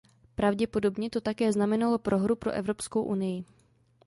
Pravděpodobně 0.35 1.09
to 1.09 1.21
také 1.21 1.51
znamenalo 1.53 1.97
prohru 1.97 2.35
pro 2.35 2.51
Evropskou 2.51 3.03
unii. 3.03 3.43